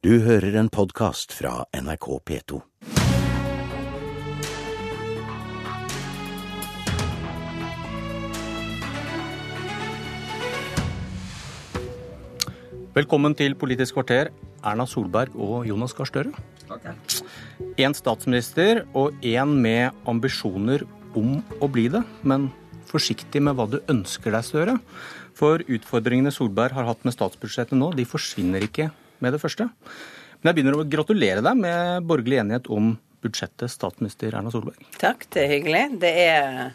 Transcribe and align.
Du 0.00 0.14
hører 0.24 0.54
en 0.56 0.70
podkast 0.72 1.34
fra 1.36 1.66
NRK 1.76 2.06
P2. 2.24 2.58
Velkommen 12.96 13.36
til 13.36 13.52
Politisk 13.60 13.98
kvarter, 13.98 14.30
Erna 14.64 14.86
Solberg 14.88 15.36
og 15.36 15.68
Jonas 15.68 15.92
Gahr 15.92 16.08
Støre. 16.08 16.32
Én 17.76 17.92
statsminister 17.92 18.86
og 18.96 19.20
én 19.20 19.52
med 19.52 19.92
ambisjoner 20.08 20.86
om 21.12 21.42
å 21.60 21.68
bli 21.68 21.90
det, 21.92 22.00
men 22.24 22.48
forsiktig 22.88 23.44
med 23.44 23.60
hva 23.60 23.68
du 23.68 23.82
ønsker 23.84 24.32
deg, 24.32 24.48
Støre. 24.48 24.80
For 25.36 25.60
utfordringene 25.60 26.32
Solberg 26.32 26.72
har 26.80 26.88
hatt 26.88 27.04
med 27.04 27.18
statsbudsjettet 27.18 27.76
nå, 27.76 27.92
de 27.92 28.08
forsvinner 28.08 28.64
ikke 28.64 28.88
med 29.24 29.36
det 29.36 29.42
første. 29.42 29.68
Men 30.40 30.50
jeg 30.50 30.58
begynner 30.58 30.78
å 30.80 30.88
gratulere 30.88 31.44
deg 31.44 31.58
med 31.60 32.06
borgerlig 32.08 32.40
enighet 32.42 32.70
om 32.72 32.94
budsjettet, 33.20 33.68
statsminister 33.72 34.32
Erna 34.32 34.52
Solberg. 34.52 34.86
Takk, 35.00 35.26
det 35.34 35.42
er 35.44 35.52
hyggelig. 35.54 35.82
Det 36.00 36.12
er 36.22 36.70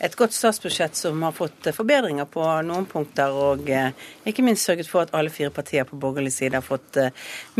et 0.00 0.14
godt 0.16 0.32
statsbudsjett 0.32 0.96
som 0.96 1.20
har 1.26 1.34
fått 1.36 1.72
forbedringer 1.76 2.28
på 2.30 2.44
noen 2.64 2.86
punkter, 2.88 3.34
og 3.34 3.66
eh, 3.68 3.90
ikke 4.28 4.44
minst 4.46 4.68
sørget 4.68 4.88
for 4.88 5.04
at 5.04 5.14
alle 5.16 5.32
fire 5.34 5.52
partier 5.52 5.84
på 5.88 5.98
borgerlig 6.00 6.32
side 6.32 6.56
har 6.56 6.64
fått 6.64 7.00
eh, 7.02 7.10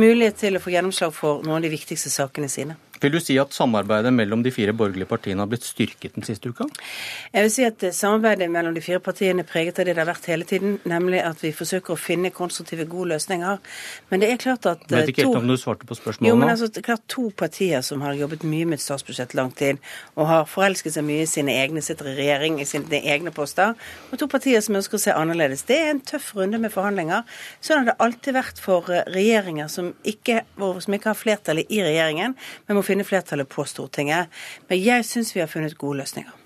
mulighet 0.01 0.39
til 0.41 0.57
å 0.57 0.63
få 0.63 0.73
gjennomslag 0.73 1.13
for 1.17 1.45
noen 1.45 1.59
av 1.59 1.67
de 1.67 1.75
viktigste 1.75 2.13
sakene 2.15 2.49
sine. 2.49 2.79
Vil 3.01 3.15
du 3.15 3.21
si 3.23 3.37
at 3.41 3.55
samarbeidet 3.57 4.13
mellom 4.13 4.43
de 4.45 4.53
fire 4.53 4.75
borgerlige 4.77 5.09
partiene 5.09 5.41
har 5.41 5.49
blitt 5.49 5.65
styrket 5.65 6.19
den 6.19 6.27
siste 6.27 6.51
uka? 6.53 6.67
Jeg 7.33 7.47
vil 7.47 7.53
si 7.55 7.65
at 7.65 7.85
eh, 7.87 7.95
samarbeidet 7.97 8.51
mellom 8.53 8.75
de 8.77 8.83
fire 8.85 9.01
partiene 9.01 9.45
er 9.45 9.49
preget 9.49 9.81
av 9.81 9.89
det 9.89 9.95
det 9.97 10.03
har 10.03 10.11
vært 10.11 10.29
hele 10.29 10.45
tiden, 10.49 10.77
nemlig 10.89 11.23
at 11.25 11.41
vi 11.41 11.53
forsøker 11.57 11.95
å 11.95 12.01
finne 12.01 12.33
konstruktive, 12.35 12.85
gode 12.91 13.15
løsninger. 13.15 13.63
Men 14.13 14.25
det 14.25 14.31
er 14.35 14.43
klart 14.43 14.69
at 14.69 14.85
Jeg 14.85 14.97
vet 14.97 15.13
ikke 15.15 15.25
to... 15.25 15.33
helt 15.33 15.41
om 15.41 15.49
du 15.49 15.57
svarte 15.61 15.89
på 15.89 15.97
spørsmålet 15.97 16.29
Jo, 16.29 16.37
men 16.37 16.53
altså, 16.53 16.69
det 16.69 16.83
er 16.83 16.89
klart 16.91 17.07
To 17.11 17.31
partier 17.37 17.81
som 17.83 18.05
har 18.05 18.15
jobbet 18.19 18.45
mye 18.47 18.69
med 18.69 18.79
et 18.79 18.85
statsbudsjett 18.85 19.33
lang 19.39 19.51
tid, 19.57 19.81
og 20.15 20.29
har 20.29 20.45
forelsket 20.51 20.95
seg 20.95 21.07
mye 21.09 21.25
i 21.25 21.31
sine 21.31 21.57
egne, 21.63 21.83
sitter 21.85 22.13
i 22.13 22.17
regjering 22.19 22.61
i 22.61 22.69
sine 22.69 23.01
egne 23.01 23.33
poster, 23.35 23.73
og 24.11 24.21
to 24.21 24.29
partier 24.31 24.61
som 24.65 24.77
ønsker 24.79 25.01
å 25.01 25.03
se 25.07 25.17
annerledes. 25.17 25.65
Det 25.69 25.79
er 25.81 25.95
en 25.95 26.05
tøff 26.05 26.35
runde 26.37 26.61
med 26.61 26.73
forhandlinger. 26.75 27.25
Sånn 27.65 27.83
har 27.83 27.91
det 27.91 27.97
alltid 28.05 28.37
vært 28.37 28.61
for 28.63 28.93
eh, 28.93 29.03
regjeringer 29.11 29.73
som 29.73 29.93
ikke, 30.07 30.43
som 30.61 30.97
ikke 30.97 31.13
har 31.13 31.19
flertallet 31.19 31.73
i 31.73 31.81
regjeringen, 31.85 32.37
men 32.69 32.79
må 32.79 32.85
finne 32.91 33.07
flertallet 33.07 33.49
på 33.51 33.65
Stortinget. 33.69 34.31
Men 34.69 34.83
jeg 34.83 35.07
syns 35.09 35.33
vi 35.37 35.43
har 35.45 35.51
funnet 35.51 35.79
gode 35.79 36.03
løsninger. 36.03 36.37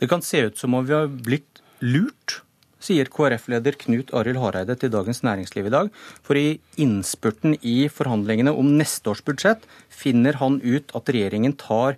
Det 0.00 0.10
kan 0.10 0.24
se 0.24 0.46
ut 0.48 0.58
som 0.58 0.74
om 0.74 0.86
vi 0.86 0.94
har 0.96 1.06
blitt 1.08 1.62
lurt, 1.84 2.40
sier 2.84 3.08
KrF-leder 3.08 3.76
Knut 3.80 4.10
Arild 4.16 4.40
Hareide 4.42 4.76
til 4.76 4.92
Dagens 4.92 5.22
Næringsliv 5.24 5.70
i 5.70 5.72
dag. 5.72 5.92
For 6.26 6.36
i 6.36 6.58
innspurten 6.80 7.56
i 7.64 7.86
forhandlingene 7.88 8.52
om 8.52 8.74
neste 8.78 9.12
års 9.12 9.22
budsjett 9.24 9.64
finner 9.88 10.36
han 10.42 10.60
ut 10.60 10.92
at 10.96 11.08
regjeringen 11.08 11.56
tar 11.60 11.96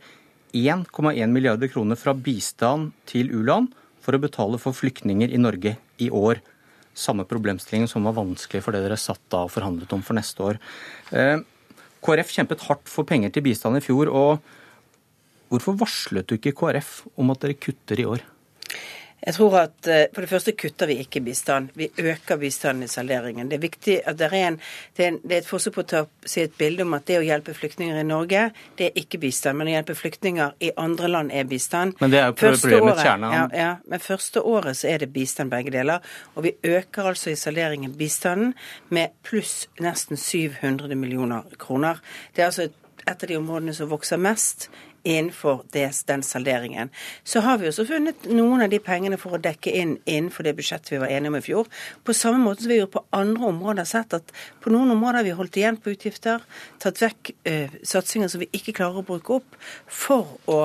1,1 0.57 1.33
milliarder 1.33 1.71
kroner 1.73 1.99
fra 1.99 2.15
bistand 2.15 2.93
til 3.11 3.33
u-land 3.35 3.73
for 4.05 4.15
å 4.15 4.23
betale 4.23 4.61
for 4.63 4.77
flyktninger 4.77 5.33
i 5.35 5.41
Norge 5.43 5.75
i 5.99 6.11
år. 6.15 6.41
Samme 6.97 7.27
problemstilling 7.29 7.91
som 7.91 8.07
var 8.07 8.17
vanskelig 8.17 8.63
for 8.65 8.77
det 8.77 8.85
dere 8.87 9.01
satt 9.01 9.25
da 9.33 9.43
og 9.45 9.53
forhandlet 9.53 9.93
om 9.93 10.05
for 10.07 10.17
neste 10.17 10.47
år. 10.47 10.61
KrF 12.07 12.31
kjempet 12.37 12.62
hardt 12.69 12.87
for 12.91 13.09
penger 13.09 13.35
til 13.35 13.43
bistand 13.43 13.81
i 13.81 13.85
fjor. 13.85 14.12
og 14.12 14.39
Hvorfor 15.51 15.77
varslet 15.79 16.27
du 16.27 16.37
ikke 16.39 16.55
KrF 16.55 17.05
om 17.19 17.31
at 17.35 17.43
dere 17.43 17.59
kutter 17.59 18.01
i 18.03 18.07
år? 18.07 18.23
Jeg 19.25 19.34
tror 19.34 19.55
at 19.59 19.89
eh, 19.91 20.03
For 20.12 20.22
det 20.22 20.31
første 20.31 20.53
kutter 20.53 20.91
vi 20.91 20.98
ikke 21.03 21.20
bistand. 21.25 21.70
Vi 21.75 21.89
øker 21.98 22.36
bistanden 22.36 22.84
i 22.84 22.91
salderingen. 22.91 23.48
Det 23.50 23.56
er 23.56 23.62
viktig 23.62 23.97
at 24.06 24.19
det 24.19 24.28
er, 24.28 24.36
en, 24.50 24.59
det 24.97 25.05
er, 25.05 25.09
en, 25.09 25.19
det 25.22 25.33
er 25.33 25.42
et 25.42 25.48
forsøk 25.48 25.75
på 25.78 25.84
å 25.84 25.89
ta, 25.91 26.03
si 26.27 26.45
et 26.45 26.55
bilde 26.59 26.84
om 26.86 26.95
at 26.98 27.06
det 27.09 27.19
å 27.20 27.25
hjelpe 27.25 27.55
flyktninger 27.56 27.98
i 28.00 28.06
Norge, 28.06 28.47
det 28.78 28.91
er 28.91 29.03
ikke 29.03 29.20
bistand. 29.25 29.59
Men 29.59 29.72
å 29.72 29.75
hjelpe 29.75 29.97
flyktninger 29.98 30.55
i 30.69 30.72
andre 30.81 31.11
land 31.11 31.34
er 31.34 31.48
bistand. 31.48 31.97
Men 32.00 32.12
det 32.12 32.20
er 32.20 32.31
jo 32.31 32.39
problemet 32.39 32.64
problemets 32.67 33.05
kjerne. 33.09 33.34
Ja, 33.34 33.44
ja, 33.65 33.75
men 33.88 34.05
første 34.05 34.44
året 34.47 34.81
så 34.81 34.91
er 34.93 35.05
det 35.05 35.12
bistand 35.16 35.55
begge 35.55 35.75
deler. 35.75 36.16
Og 36.37 36.47
vi 36.47 36.56
øker 36.76 37.12
altså 37.12 37.32
i 37.32 37.38
salderingen 37.41 37.97
bistanden 37.99 38.55
med 38.94 39.16
pluss 39.26 39.65
nesten 39.82 40.21
700 40.21 40.94
millioner 40.94 41.49
kroner. 41.59 42.03
Det 42.37 42.44
er 42.44 42.53
altså 42.53 42.69
et 42.69 42.82
et 43.06 43.22
av 43.22 43.31
de 43.31 43.38
områdene 43.38 43.75
som 43.76 43.91
vokser 43.91 44.19
mest 44.19 44.69
innenfor 45.06 45.62
det, 45.72 45.87
den 46.09 46.22
salderingen. 46.27 46.91
Så 47.25 47.41
har 47.44 47.61
vi 47.61 47.69
også 47.71 47.87
funnet 47.87 48.27
noen 48.31 48.65
av 48.67 48.72
de 48.72 48.81
pengene 48.83 49.19
for 49.21 49.37
å 49.37 49.43
dekke 49.43 49.72
inn 49.81 49.97
innenfor 50.05 50.47
det 50.47 50.56
budsjettet 50.59 50.93
vi 50.94 51.03
var 51.03 51.12
enige 51.12 51.33
om 51.33 51.39
i 51.39 51.44
fjor. 51.44 51.71
På 52.05 52.17
samme 52.17 52.43
måte 52.43 52.65
som 52.65 52.72
vi 52.72 52.81
gjorde 52.81 52.97
på 52.97 53.05
andre 53.17 53.50
områder, 53.53 53.89
sett 53.89 54.17
at 54.19 54.34
på 54.65 54.72
noen 54.75 54.94
områder 54.97 55.21
har 55.21 55.28
vi 55.28 55.37
holdt 55.39 55.61
igjen 55.61 55.78
på 55.78 55.94
utgifter, 55.94 56.43
tatt 56.83 57.03
vekk 57.03 57.33
eh, 57.47 57.78
satsinger 57.87 58.33
som 58.33 58.43
vi 58.43 58.50
ikke 58.56 58.75
klarer 58.81 59.03
å 59.03 59.06
bruke 59.06 59.39
opp, 59.39 59.61
for 59.87 60.37
å 60.50 60.61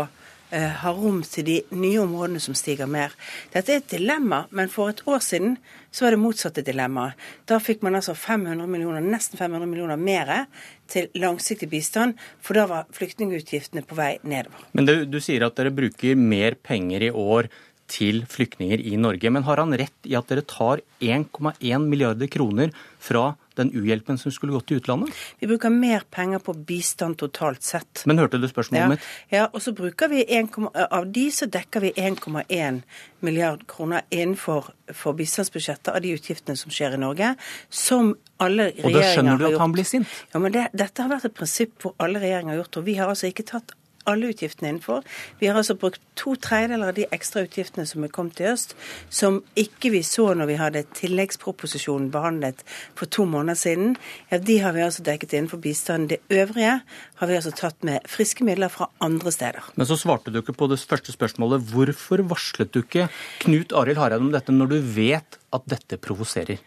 eh, 0.52 0.70
ha 0.84 0.92
rom 0.96 1.22
til 1.26 1.48
de 1.48 1.58
nye 1.74 2.02
områdene 2.04 2.42
som 2.44 2.56
stiger 2.58 2.90
mer. 2.92 3.16
Dette 3.54 3.74
er 3.74 3.82
et 3.82 3.94
dilemma, 3.96 4.46
men 4.52 4.72
for 4.72 4.92
et 4.92 5.02
år 5.10 5.24
siden 5.26 5.58
så 5.92 6.06
var 6.06 6.16
det 6.16 6.22
motsatte 6.22 6.64
dilemmaet. 6.64 7.18
Da 7.50 7.60
fikk 7.60 7.82
man 7.84 7.98
altså 8.00 8.16
500 8.16 8.68
millioner, 8.72 9.04
nesten 9.04 9.40
500 9.40 9.68
millioner 9.68 10.00
mer 10.00 10.46
til 10.92 11.10
langsiktig 11.20 11.70
bistand, 11.72 12.20
for 12.44 12.60
da 12.60 12.68
var 12.70 12.88
flyktningutgiftene 12.96 13.84
på 13.88 13.98
vei 14.00 14.14
nedover. 14.24 14.64
Men 14.78 14.88
du, 14.88 14.96
du 15.08 15.20
sier 15.24 15.48
at 15.48 15.58
dere 15.60 15.74
bruker 15.76 16.20
mer 16.20 16.56
penger 16.60 17.08
i 17.10 17.12
år 17.12 17.52
til 17.92 18.24
flyktninger 18.32 18.80
i 18.88 18.96
Norge. 19.00 19.32
Men 19.34 19.44
har 19.48 19.60
han 19.62 19.76
rett 19.78 20.08
i 20.08 20.16
at 20.18 20.32
dere 20.32 20.46
tar 20.48 20.82
1,1 21.04 21.88
milliarder 21.92 22.30
kroner 22.32 22.72
fra 23.02 23.34
den 23.60 23.72
uhjelpen 23.76 24.16
som 24.18 24.32
skulle 24.32 24.56
gått 24.56 24.70
til 24.72 24.80
utlandet? 24.80 25.12
Vi 25.42 25.50
bruker 25.50 25.74
mer 25.74 26.06
penger 26.14 26.40
på 26.44 26.56
bistand 26.56 27.18
totalt 27.20 27.66
sett. 27.68 28.06
Men 28.08 28.22
hørte 28.22 28.40
du 28.40 28.48
spørsmålet 28.48 28.80
Ja, 28.80 28.88
mitt? 28.94 29.08
ja, 29.34 29.48
og 29.52 29.62
så 29.62 29.74
bruker 29.76 30.08
vi 30.12 30.24
1, 30.24 30.56
Av 30.88 31.10
de 31.12 31.26
så 31.36 31.50
dekker 31.52 31.84
vi 31.84 31.92
1,1 32.00 32.82
milliard 33.22 33.66
kroner 33.68 34.08
innenfor 34.10 34.72
for 34.96 35.18
bistandsbudsjettet 35.20 35.92
av 35.94 36.02
de 36.02 36.16
utgiftene 36.16 36.58
som 36.58 36.72
skjer 36.72 36.96
i 36.96 37.02
Norge, 37.04 37.36
som 37.70 38.16
alle 38.42 38.72
regjeringer 38.72 38.82
har 38.82 38.88
gjort. 38.88 38.96
Og 38.96 38.98
da 39.02 39.12
skjønner 39.12 39.38
du 39.44 39.46
at 39.52 39.60
han 39.62 39.76
blir 39.76 39.88
sint? 39.92 40.16
Ja, 40.34 40.40
men 40.40 40.56
det, 40.56 40.70
Dette 40.74 41.04
har 41.04 41.12
vært 41.12 41.28
et 41.30 41.38
prinsipp 41.38 41.76
hvor 41.84 41.94
alle 42.00 42.24
regjeringer 42.24 42.56
har 42.56 42.64
gjort, 42.64 42.82
og 42.82 42.88
vi 42.88 42.96
har 43.02 43.12
altså 43.12 43.30
ikke 43.30 43.48
tatt 43.52 43.76
alle 44.10 44.32
utgiftene 44.32 44.70
innenfor. 44.72 45.04
Vi 45.40 45.50
har 45.50 45.58
altså 45.60 45.76
brukt 45.80 46.02
to 46.20 46.36
tredjedeler 46.36 46.92
av 46.92 46.98
de 46.98 47.08
ekstra 47.14 47.44
utgiftene 47.46 47.86
som 47.90 48.04
er 48.06 48.14
kommet 48.14 48.40
i 48.42 48.48
øst, 48.52 48.76
som 49.10 49.42
ikke 49.60 49.92
vi 49.94 50.04
så 50.06 50.32
når 50.38 50.50
vi 50.52 50.60
hadde 50.60 50.84
tilleggsproposisjonen 50.98 52.12
behandlet 52.14 52.64
for 52.98 53.10
to 53.12 53.26
måneder 53.30 53.60
siden. 53.60 53.96
Ja, 54.32 54.38
De 54.38 54.60
har 54.60 54.74
vi 54.74 54.86
altså 54.86 55.04
dekket 55.04 55.34
innenfor 55.34 55.62
bistanden. 55.62 56.08
Det 56.08 56.20
øvrige 56.30 56.82
har 57.22 57.28
vi 57.28 57.38
altså 57.38 57.52
tatt 57.56 57.84
med 57.84 58.08
friske 58.10 58.46
midler 58.48 58.72
fra 58.74 58.90
andre 59.00 59.32
steder. 59.32 59.62
Men 59.76 59.88
så 59.90 59.98
svarte 60.00 60.32
du 60.32 60.42
ikke 60.42 60.58
på 60.58 60.70
det 60.72 60.80
første 60.80 61.14
spørsmålet. 61.14 61.62
Hvorfor 61.72 62.24
varslet 62.28 62.74
du 62.74 62.82
ikke 62.82 63.10
Knut 63.44 63.74
Arild 63.78 64.02
Hareide 64.02 64.26
om 64.26 64.32
dette 64.34 64.54
når 64.56 64.74
du 64.74 64.80
vet 64.96 65.38
at 65.52 65.68
dette 65.70 65.98
provoserer? 65.98 66.62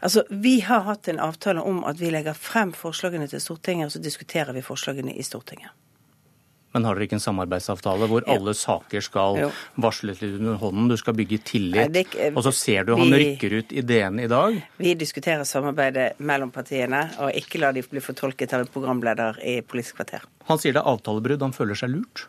Altså, 0.00 0.24
Vi 0.30 0.60
har 0.60 0.86
hatt 0.86 1.08
en 1.08 1.20
avtale 1.20 1.62
om 1.62 1.84
at 1.84 2.00
vi 2.00 2.10
legger 2.10 2.32
frem 2.32 2.72
forslagene 2.72 3.28
til 3.28 3.40
Stortinget, 3.40 3.86
og 3.86 3.92
så 3.92 4.02
diskuterer 4.02 4.52
vi 4.52 4.62
forslagene 4.62 5.14
i 5.14 5.22
Stortinget. 5.22 5.70
Men 6.78 6.84
har 6.86 6.94
dere 6.94 7.08
ikke 7.08 7.16
en 7.18 7.22
samarbeidsavtale 7.24 8.06
hvor 8.06 8.22
alle 8.30 8.52
saker 8.54 9.02
skal 9.02 9.40
varsles 9.82 10.20
litt 10.22 10.36
under 10.38 10.60
hånden? 10.60 10.86
Du 10.92 10.94
skal 11.00 11.16
bygge 11.18 11.40
tillit. 11.42 11.88
er 11.90 12.04
ikke- 12.04 12.36
Og 12.36 12.44
så 12.44 12.52
ser 12.54 12.84
du 12.84 12.94
han 12.94 13.10
vi- 13.10 13.34
rykker 13.34 13.52
ut 13.58 13.72
ideene 13.72 14.22
i 14.22 14.28
dag. 14.28 14.62
Vi 14.78 14.94
diskuterer 14.94 15.42
samarbeidet 15.44 16.20
mellom 16.20 16.52
partiene, 16.52 17.18
og 17.18 17.32
ikke 17.34 17.58
la 17.58 17.72
de 17.72 17.82
bli 17.82 17.98
fortolket 18.00 18.52
av 18.52 18.60
en 18.60 18.66
programleder 18.68 19.38
i 19.44 19.60
Politisk 19.60 19.96
kvarter. 19.96 20.20
Han 20.44 20.58
sier 20.58 20.72
det 20.72 20.82
er 20.82 20.88
avtalebrudd, 20.88 21.40
han 21.40 21.52
føler 21.52 21.74
seg 21.74 21.90
lurt. 21.90 22.26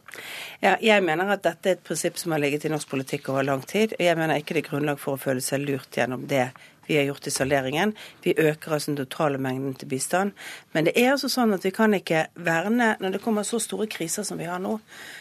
Ja, 0.61 0.77
jeg 0.81 1.03
mener 1.03 1.29
at 1.31 1.43
dette 1.43 1.67
er 1.67 1.71
et 1.73 1.83
prinsipp 1.83 2.17
som 2.17 2.31
har 2.31 2.39
ligget 2.39 2.65
i 2.65 2.69
norsk 2.69 2.89
politikk 2.89 3.29
over 3.29 3.43
lang 3.43 3.61
tid. 3.61 3.93
og 3.93 3.99
Jeg 3.99 4.17
mener 4.17 4.35
ikke 4.35 4.55
det 4.55 4.65
er 4.65 4.69
grunnlag 4.71 4.97
for 4.97 5.15
å 5.15 5.19
føle 5.19 5.41
seg 5.41 5.59
lurt 5.67 5.91
gjennom 5.91 6.27
det 6.27 6.51
vi 6.89 6.97
har 6.97 7.05
gjort 7.05 7.27
i 7.29 7.33
salderingen. 7.33 7.93
Vi 8.23 8.33
øker 8.33 8.73
altså 8.73 8.91
den 8.91 8.97
totale 9.03 9.37
mengden 9.37 9.75
til 9.77 9.89
bistand. 9.91 10.31
Men 10.73 10.87
det 10.87 10.95
er 10.97 11.11
altså 11.13 11.29
sånn 11.29 11.53
at 11.53 11.65
vi 11.65 11.71
kan 11.75 11.93
ikke 11.93 12.25
verne 12.35 12.95
Når 12.99 13.11
det 13.13 13.21
kommer 13.21 13.45
så 13.45 13.59
store 13.61 13.85
kriser 13.87 14.25
som 14.25 14.39
vi 14.39 14.47
har 14.49 14.59
nå, 14.59 14.79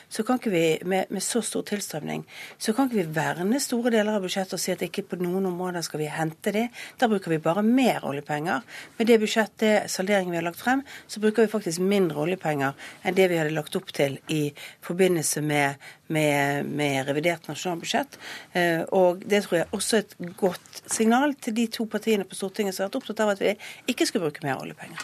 så 0.08 0.24
kan 0.24 0.38
ikke 0.40 0.50
vi 0.50 0.64
med, 0.88 1.10
med 1.12 1.22
så 1.22 1.42
stor 1.44 1.62
tilstrømning, 1.68 2.24
så 2.58 2.72
kan 2.72 2.88
ikke 2.88 3.02
vi 3.02 3.14
verne 3.18 3.60
store 3.60 3.92
deler 3.92 4.16
av 4.16 4.24
budsjettet 4.24 4.56
og 4.56 4.62
si 4.62 4.72
at 4.72 4.82
ikke 4.86 5.04
på 5.10 5.18
noen 5.20 5.50
områder 5.50 5.84
skal 5.84 6.00
vi 6.00 6.08
hente 6.08 6.52
de. 6.54 6.64
Da 6.98 7.08
bruker 7.10 7.34
vi 7.34 7.40
bare 7.44 7.62
mer 7.66 8.06
oljepenger. 8.08 8.64
Med 8.98 9.10
det 9.10 9.20
budsjettet, 9.20 9.90
salderingen 9.92 10.32
vi 10.32 10.40
har 10.40 10.46
lagt 10.48 10.62
frem, 10.62 10.82
så 11.06 11.20
bruker 11.20 11.44
vi 11.44 11.52
faktisk 11.52 11.84
mindre 11.84 12.24
oljepenger 12.24 12.88
enn 13.04 13.18
det 13.18 13.28
vi 13.28 13.40
hadde 13.40 13.54
lagt 13.56 13.76
opp 13.76 13.92
til 13.92 14.16
i 14.32 14.48
forbindelse 14.86 15.44
med, 15.44 15.76
med, 16.08 16.72
med 16.72 17.04
revidert 17.10 17.50
nasjonalbudsjett. 17.50 18.18
Eh, 18.56 18.82
Og 18.88 19.22
det 19.28 19.42
tror 19.44 19.58
jeg 19.58 19.68
også 19.76 19.98
er 19.98 20.06
et 20.06 20.36
godt 20.38 20.82
signal 20.88 21.34
til 21.42 21.57
de 21.58 21.66
to 21.74 21.86
partiene 21.90 22.26
på 22.28 22.38
Stortinget 22.38 22.76
som 22.76 22.84
har 22.84 22.90
vært 22.90 23.00
opptatt 23.02 23.24
av 23.24 23.34
at 23.34 23.42
vi 23.42 23.54
ikke 23.90 24.06
skulle 24.08 24.28
bruke 24.28 24.44
mer 24.46 24.62
oljepenger. 24.62 25.02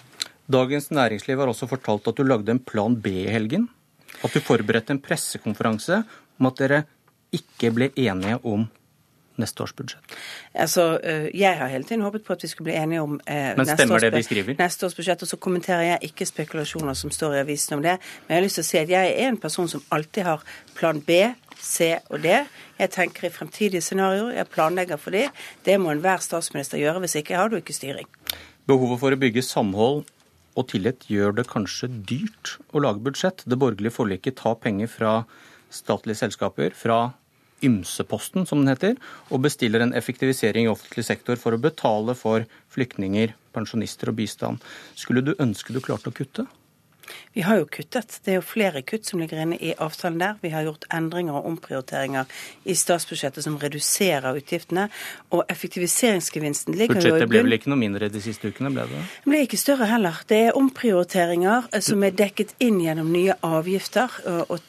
Dagens 0.55 0.91
Næringsliv 0.93 1.41
har 1.41 1.51
også 1.51 1.69
fortalt 1.71 2.09
at 2.11 2.19
du 2.19 2.27
lagde 2.27 2.53
en 2.53 2.62
plan 2.62 2.97
B 3.01 3.12
i 3.25 3.33
helgen. 3.33 3.69
At 4.25 4.35
du 4.35 4.43
forberedte 4.45 4.95
en 4.95 5.03
pressekonferanse 5.03 6.03
om 6.39 6.49
at 6.51 6.61
dere 6.61 6.85
ikke 7.35 7.73
ble 7.75 7.91
enige 7.99 8.39
om 8.47 8.69
neste 9.41 9.63
års 9.63 9.73
budsjett? 9.77 10.17
Altså, 10.55 10.99
øh, 11.03 11.31
Jeg 11.35 11.59
har 11.59 11.67
hele 11.67 11.85
tiden 11.85 12.03
håpet 12.03 12.25
på 12.25 12.33
at 12.33 12.43
vi 12.43 12.49
skulle 12.49 12.71
bli 12.71 12.77
enige 12.77 13.03
om 13.03 13.21
eh, 13.27 13.35
Men 13.57 13.67
neste, 13.67 13.93
års, 13.93 14.59
neste 14.59 14.87
års 14.87 14.95
budsjett. 14.95 15.23
Og 15.23 15.29
så 15.29 15.37
kommenterer 15.37 15.83
jeg 15.83 15.99
ikke 16.11 16.27
spekulasjoner 16.27 16.95
som 16.95 17.11
står 17.11 17.35
i 17.35 17.39
avisen 17.39 17.77
om 17.79 17.83
det. 17.83 17.99
Men 18.27 18.35
jeg 18.35 18.37
har 18.37 18.47
lyst 18.47 18.61
til 18.61 18.67
å 18.67 18.71
si 18.71 18.79
at 18.79 18.95
jeg 18.95 19.11
er 19.11 19.29
en 19.29 19.41
person 19.41 19.69
som 19.69 19.83
alltid 19.91 20.23
har 20.29 20.45
plan 20.75 21.01
B, 21.01 21.21
C 21.61 21.95
og 22.11 22.23
D. 22.23 22.39
Jeg 22.79 22.91
tenker 22.91 23.29
i 23.29 23.33
fremtidige 23.33 23.83
scenarioer, 23.85 24.35
jeg 24.37 24.51
planlegger 24.53 24.99
for 25.01 25.15
de. 25.15 25.29
Det 25.65 25.79
må 25.81 25.95
enhver 25.95 26.23
statsminister 26.23 26.79
gjøre, 26.79 27.05
hvis 27.05 27.15
ikke 27.21 27.39
har 27.39 27.49
du 27.49 27.57
ikke 27.61 27.77
styring. 27.77 28.09
Behovet 28.67 29.01
for 29.01 29.15
å 29.15 29.21
bygge 29.21 29.43
samhold 29.45 30.05
og 30.55 30.69
tillit 30.71 31.07
gjør 31.11 31.35
det 31.39 31.49
kanskje 31.51 31.91
dyrt 32.07 32.57
å 32.73 32.83
lage 32.85 33.03
budsjett. 33.05 33.43
Det 33.47 33.59
borgerlige 33.59 33.95
forliket 33.95 34.39
tar 34.39 34.59
penger 34.63 34.91
fra 34.91 35.15
statlige 35.75 36.21
selskaper, 36.23 36.75
fra 36.79 37.15
ymseposten, 37.64 38.46
som 38.49 38.62
den 38.62 38.72
heter, 38.72 38.99
og 39.31 39.44
bestiller 39.46 39.84
en 39.84 39.94
effektivisering 39.96 40.69
i 40.69 40.72
offentlig 40.72 41.06
sektor 41.08 41.40
for 41.40 41.56
å 41.56 41.62
betale 41.62 42.16
for 42.19 42.46
flyktninger, 42.75 43.34
pensjonister 43.55 44.12
og 44.12 44.19
bistand. 44.20 44.62
Skulle 44.99 45.25
du 45.25 45.34
ønske 45.38 45.75
du 45.75 45.81
klarte 45.84 46.12
å 46.12 46.16
kutte? 46.16 46.46
Vi 47.35 47.43
har 47.43 47.59
jo 47.59 47.67
kuttet. 47.67 48.21
Det 48.25 48.35
er 48.35 48.39
jo 48.39 48.45
flere 48.47 48.83
kutt 48.87 49.09
som 49.09 49.21
ligger 49.23 49.41
inne 49.43 49.59
i 49.59 49.73
avtalen 49.83 50.21
der. 50.21 50.37
Vi 50.43 50.53
har 50.55 50.67
gjort 50.67 50.87
endringer 50.95 51.39
og 51.39 51.49
omprioriteringer 51.51 52.31
i 52.65 52.77
statsbudsjettet 52.79 53.45
som 53.47 53.56
reduserer 53.61 54.39
utgiftene. 54.39 54.87
Og 55.35 55.43
effektiviseringsgevinsten 55.53 56.77
ligger 56.79 56.95
jo 56.95 57.01
i 57.01 57.05
Budsjettet 57.05 57.33
ble 57.33 57.43
vel 57.47 57.59
ikke 57.59 57.73
noe 57.73 57.81
mindre 57.81 58.11
de 58.12 58.23
siste 58.25 58.51
ukene, 58.53 58.73
ble 58.75 58.87
det? 58.91 59.03
Det 59.25 59.33
ble 59.33 59.43
ikke 59.49 59.61
større 59.61 59.89
heller. 59.91 60.21
Det 60.31 60.41
er 60.49 60.61
omprioriteringer 60.61 61.71
eh, 61.73 61.85
som 61.85 62.06
er 62.06 62.15
dekket 62.17 62.55
inn 62.65 62.79
gjennom 62.85 63.11
nye 63.15 63.39
avgifter, 63.45 64.21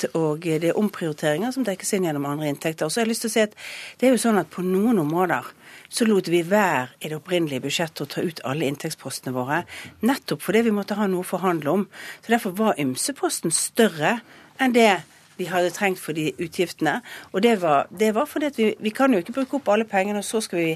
t- 0.02 0.12
og 0.18 0.46
det 0.46 0.72
er 0.72 0.80
omprioriteringer 0.80 1.54
som 1.56 1.68
dekkes 1.68 1.96
inn 1.98 2.10
gjennom 2.10 2.26
andre 2.30 2.50
inntekter. 2.52 2.88
Og 2.88 2.94
så 2.94 3.02
har 3.02 3.08
jeg 3.08 3.14
lyst 3.14 3.28
til 3.28 3.34
å 3.34 3.36
si 3.36 3.46
at 3.46 3.56
det 4.00 4.10
er 4.10 4.16
jo 4.18 4.24
sånn 4.26 4.42
at 4.42 4.52
på 4.54 4.66
noen 4.66 5.00
områder 5.06 5.54
så 5.96 6.06
lot 6.08 6.28
vi 6.28 6.42
være 6.44 6.90
i 7.00 7.08
det 7.08 7.16
opprinnelige 7.16 7.64
budsjettet 7.64 8.04
å 8.04 8.10
ta 8.12 8.24
ut 8.26 8.42
alle 8.44 8.68
inntektspostene 8.68 9.32
våre, 9.36 9.62
nettopp 10.04 10.44
fordi 10.44 10.66
vi 10.68 10.74
måtte 10.76 10.98
ha 11.00 11.08
noe 11.08 11.24
å 11.24 11.28
forhandle 11.28 11.72
om. 11.72 11.86
Så 12.26 12.34
Derfor 12.34 12.56
var 12.58 12.82
ymseposten 12.82 13.54
større 13.56 14.18
enn 14.60 14.76
det 14.76 14.92
vi 15.40 15.48
hadde 15.52 15.72
trengt 15.76 16.00
for 16.00 16.16
de 16.16 16.30
utgiftene. 16.40 17.00
Og 17.32 17.44
det 17.44 17.58
var, 17.62 17.88
det 17.92 18.14
var 18.16 18.28
fordi 18.28 18.52
vi, 18.58 18.70
vi 18.80 18.92
kan 18.96 19.14
jo 19.14 19.20
ikke 19.24 19.36
bruke 19.40 19.60
opp 19.60 19.72
alle 19.72 19.88
pengene, 19.88 20.20
og 20.20 20.28
så 20.28 20.42
skal 20.44 20.62
vi, 20.62 20.70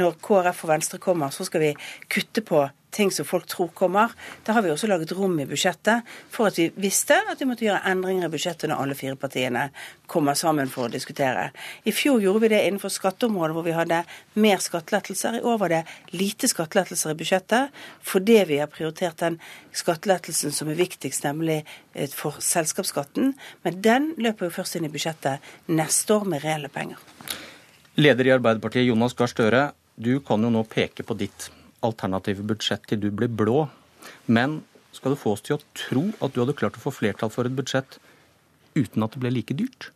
når 0.00 0.16
KrF 0.24 0.64
og 0.64 0.72
Venstre 0.72 1.00
kommer, 1.00 1.32
så 1.32 1.44
skal 1.48 1.64
vi 1.64 1.72
kutte 2.12 2.44
på 2.44 2.64
ting 2.96 3.12
som 3.12 3.28
folk 3.28 3.46
tror 3.50 3.68
kommer. 3.76 4.12
Da 4.44 4.54
har 4.56 4.64
vi 4.64 4.70
også 4.72 4.88
laget 4.88 5.12
rom 5.16 5.36
i 5.40 5.46
budsjettet 5.48 6.06
for 6.32 6.48
at 6.48 6.58
vi 6.58 6.70
visste 6.80 7.18
at 7.28 7.40
vi 7.40 7.48
måtte 7.48 7.66
gjøre 7.66 7.82
endringer 7.90 8.28
i 8.28 8.32
budsjettet 8.32 8.70
når 8.70 8.82
alle 8.82 8.96
fire 8.98 9.18
partiene 9.20 9.68
kommer 10.10 10.38
sammen 10.38 10.70
for 10.72 10.86
å 10.86 10.92
diskutere. 10.92 11.50
I 11.84 11.92
fjor 11.94 12.22
gjorde 12.22 12.44
vi 12.46 12.52
det 12.54 12.62
innenfor 12.66 12.92
skatteområdet 12.94 13.56
hvor 13.56 13.66
vi 13.66 13.76
hadde 13.76 14.02
mer 14.40 14.62
skattelettelser. 14.62 15.38
I 15.38 15.44
år 15.44 15.60
var 15.62 15.74
det 15.74 15.82
lite 16.16 16.48
skattelettelser 16.50 17.12
i 17.12 17.18
budsjettet 17.20 17.82
fordi 18.06 18.38
vi 18.48 18.60
har 18.62 18.70
prioritert 18.72 19.20
den 19.20 19.40
skattelettelsen 19.76 20.54
som 20.54 20.70
er 20.72 20.78
viktigst, 20.78 21.26
nemlig 21.26 21.62
eh, 21.92 22.08
for 22.08 22.40
selskapsskatten. 22.40 23.34
Men 23.66 23.82
den 23.84 24.12
løper 24.16 24.48
jo 24.48 24.56
først 24.60 24.78
inn 24.78 24.88
i 24.88 24.92
budsjettet 24.92 25.44
neste 25.68 26.16
år 26.16 26.24
med 26.32 26.44
reelle 26.46 26.72
penger. 26.72 27.02
Leder 27.96 28.28
i 28.28 28.32
Arbeiderpartiet, 28.34 28.88
Jonas 28.88 29.16
Gahr 29.16 29.30
Støre, 29.32 29.62
du 29.96 30.18
kan 30.20 30.42
jo 30.44 30.50
nå 30.52 30.64
peke 30.68 31.04
på 31.06 31.16
ditt 31.16 31.48
alternative 31.84 32.46
budsjett 32.46 32.86
til 32.88 33.02
du 33.02 33.10
blir 33.10 33.28
blå. 33.28 33.66
Men 34.26 34.62
skal 34.96 35.12
du 35.12 35.20
få 35.20 35.34
oss 35.36 35.44
til 35.44 35.58
å 35.58 35.64
tro 35.76 36.06
at 36.24 36.32
du 36.32 36.40
hadde 36.42 36.56
klart 36.56 36.78
å 36.78 36.84
få 36.86 36.94
flertall 36.94 37.32
for 37.32 37.48
et 37.48 37.56
budsjett 37.56 37.98
uten 38.76 39.04
at 39.04 39.14
det 39.14 39.22
ble 39.22 39.32
like 39.34 39.56
dyrt? 39.56 39.90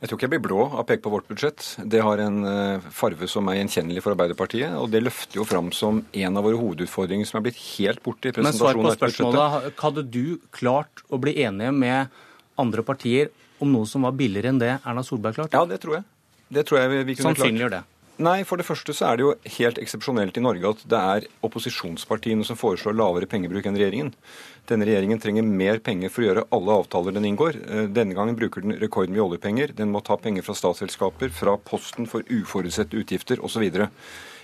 Jeg 0.00 0.08
tror 0.08 0.16
ikke 0.16 0.24
jeg 0.24 0.32
blir 0.32 0.44
blå 0.46 0.60
av 0.64 0.78
å 0.80 0.84
peke 0.88 1.02
på 1.04 1.10
vårt 1.12 1.26
budsjett. 1.28 1.64
Det 1.92 2.00
har 2.00 2.22
en 2.24 2.38
eh, 2.48 2.86
farve 2.96 3.26
som 3.28 3.50
er 3.52 3.58
gjenkjennelig 3.58 4.00
for 4.00 4.14
Arbeiderpartiet, 4.14 4.72
og 4.80 4.88
det 4.94 5.02
løfter 5.04 5.36
jo 5.36 5.44
fram 5.44 5.68
som 5.76 6.00
en 6.00 6.40
av 6.40 6.46
våre 6.46 6.56
hovedutfordringer 6.56 7.28
som 7.28 7.36
er 7.40 7.50
blitt 7.50 7.60
helt 7.74 8.00
borte 8.06 8.32
i 8.32 8.34
Men 8.40 8.56
svar 8.56 8.80
på 8.80 8.94
spørsmålet. 8.96 9.76
Hadde 9.82 10.06
du 10.08 10.40
klart 10.56 11.04
å 11.12 11.20
bli 11.20 11.36
enige 11.44 11.74
med 11.76 12.16
andre 12.60 12.84
partier 12.86 13.28
om 13.60 13.68
noe 13.74 13.88
som 13.88 14.08
var 14.08 14.16
billigere 14.16 14.54
enn 14.54 14.62
det 14.62 14.72
Erna 14.78 15.04
Solberg 15.04 15.36
klarte? 15.36 15.60
Ja, 15.60 15.68
det 15.68 15.82
tror 15.84 15.98
jeg. 15.98 16.08
Det 16.48 16.64
tror 16.66 16.80
jeg 16.80 16.92
vi, 16.94 17.02
vi 17.04 17.18
kunne 17.18 17.34
klart. 17.34 17.42
Sannsynliggjør 17.44 17.74
det. 17.76 17.84
Nei, 18.20 18.42
for 18.44 18.60
det 18.60 18.66
første 18.68 18.92
så 18.92 19.06
er 19.08 19.16
det 19.16 19.24
jo 19.24 19.30
helt 19.56 19.78
eksepsjonelt 19.80 20.36
i 20.36 20.42
Norge 20.44 20.72
at 20.74 20.80
det 20.92 20.98
er 21.14 21.26
opposisjonspartiene 21.46 22.44
som 22.44 22.58
foreslår 22.60 22.92
lavere 22.98 23.28
pengebruk 23.30 23.64
enn 23.64 23.78
regjeringen. 23.80 24.10
Denne 24.68 24.84
regjeringen 24.84 25.22
trenger 25.22 25.46
mer 25.46 25.80
penger 25.80 26.12
for 26.12 26.20
å 26.20 26.26
gjøre 26.26 26.44
alle 26.52 26.76
avtaler 26.82 27.16
den 27.16 27.30
inngår. 27.30 27.56
Eh, 27.64 27.86
Denne 27.88 28.18
gangen 28.18 28.36
bruker 28.36 28.66
den 28.66 28.76
rekordmye 28.82 29.24
oljepenger. 29.24 29.72
Den 29.78 29.88
må 29.94 30.04
ta 30.04 30.18
penger 30.20 30.44
fra 30.44 30.58
statsselskaper, 30.58 31.32
fra 31.32 31.56
posten 31.56 32.10
for 32.10 32.26
uforutsette 32.28 33.00
utgifter 33.00 33.40
osv. 33.40 33.64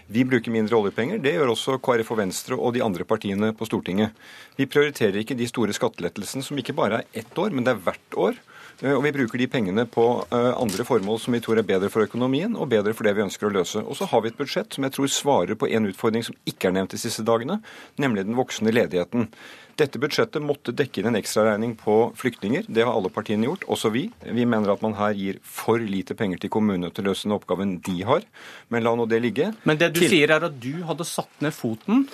Vi 0.09 0.25
bruker 0.25 0.55
mindre 0.55 0.81
oljepenger. 0.81 1.21
Det 1.21 1.37
gjør 1.37 1.53
også 1.53 1.77
KrF 1.83 2.15
og 2.15 2.23
Venstre 2.23 2.57
og 2.57 2.73
de 2.79 2.85
andre 2.87 3.05
partiene 3.05 3.53
på 3.59 3.69
Stortinget. 3.69 4.17
Vi 4.57 4.71
prioriterer 4.71 5.21
ikke 5.21 5.37
de 5.37 5.53
store 5.53 5.77
skattelettelsene 5.77 6.47
som 6.47 6.57
ikke 6.57 6.79
bare 6.81 7.03
er 7.03 7.25
ett 7.27 7.45
år, 7.45 7.53
men 7.53 7.67
det 7.67 7.77
er 7.77 7.85
hvert 7.91 8.23
år. 8.31 8.41
Eh, 8.83 8.93
Og 8.93 9.03
vi 9.05 9.13
bruker 9.13 9.39
de 9.41 9.47
pengene 9.49 9.87
på 9.89 10.05
eh, 10.31 10.53
andre 10.61 10.85
formål 10.85 11.21
som 11.23 11.33
vi 11.33 11.41
tror 11.41 11.59
er 11.59 11.67
bedre 11.67 11.89
for 11.93 12.05
økonomien 12.05 12.57
og 12.57 12.69
bedre 12.69 12.93
for 12.95 13.05
det 13.09 13.15
vi 13.17 13.25
ønsker 13.25 13.49
å 13.49 13.53
løse. 13.55 13.81
Og 13.85 13.97
så 13.97 14.05
har 14.11 14.21
vi 14.25 14.29
et 14.33 14.37
budsjett 14.39 14.75
som 14.77 14.85
jeg 14.85 14.93
tror 14.97 15.09
svarer 15.09 15.57
på 15.57 15.69
en 15.73 15.87
utfordring 15.89 16.25
som 16.27 16.37
ikke 16.47 16.69
er 16.69 16.77
nevnt 16.77 16.93
de 16.93 17.01
siste 17.01 17.25
dagene, 17.25 17.61
nemlig 17.99 18.27
den 18.29 18.37
voksende 18.37 18.75
ledigheten. 18.77 19.31
Dette 19.77 20.01
budsjettet 20.01 20.41
måtte 20.41 20.73
dekke 20.73 21.03
inn 21.03 21.11
en 21.11 21.19
ekstraregning 21.21 21.75
på 21.77 21.97
flyktninger. 22.17 22.65
Det 22.69 22.85
har 22.85 22.95
alle 22.97 23.11
partiene 23.13 23.45
gjort, 23.45 23.67
også 23.69 23.91
vi. 23.93 24.07
Vi 24.25 24.47
mener 24.49 24.73
at 24.73 24.81
man 24.85 24.95
her 24.97 25.13
gir 25.17 25.37
for 25.45 25.77
lite 25.81 26.17
penger 26.17 26.41
til 26.41 26.53
kommunene 26.55 26.89
til 26.97 27.05
å 27.05 27.11
løse 27.11 27.29
den 27.29 27.37
oppgaven 27.37 27.75
de 27.85 27.99
har. 28.09 28.25
Men 28.73 28.85
la 28.87 28.95
nå 28.97 29.05
det 29.09 29.21
ligge. 29.25 29.51
Men 29.69 29.77
det 29.77 29.91
du 29.93 30.01
Til- 30.01 30.15
sier 30.15 30.33
er 30.33 30.45
at 30.49 30.57
du 30.61 30.83
hadde 30.89 31.05
satt 31.05 31.29
ned 31.45 31.53
foten 31.53 32.07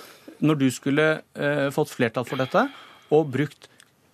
når 0.43 0.59
du 0.59 0.67
skulle 0.75 1.21
eh, 1.39 1.69
fått 1.71 1.91
flertall 1.95 2.25
for 2.27 2.35
dette, 2.43 2.65
og 3.15 3.31
brukt 3.31 3.69